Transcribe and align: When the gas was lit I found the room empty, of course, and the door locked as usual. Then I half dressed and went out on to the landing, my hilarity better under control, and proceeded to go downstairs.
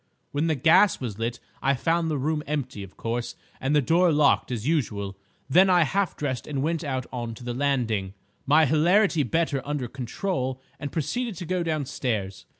When 0.31 0.47
the 0.47 0.55
gas 0.55 0.99
was 0.99 1.19
lit 1.19 1.39
I 1.61 1.75
found 1.75 2.09
the 2.09 2.17
room 2.17 2.41
empty, 2.47 2.81
of 2.81 2.97
course, 2.97 3.35
and 3.59 3.75
the 3.75 3.83
door 3.83 4.11
locked 4.11 4.51
as 4.51 4.67
usual. 4.67 5.15
Then 5.47 5.69
I 5.69 5.83
half 5.83 6.17
dressed 6.17 6.47
and 6.47 6.63
went 6.63 6.83
out 6.83 7.05
on 7.13 7.35
to 7.35 7.43
the 7.43 7.53
landing, 7.53 8.15
my 8.47 8.65
hilarity 8.65 9.21
better 9.21 9.61
under 9.63 9.87
control, 9.87 10.59
and 10.79 10.91
proceeded 10.91 11.35
to 11.35 11.45
go 11.45 11.61
downstairs. 11.61 12.47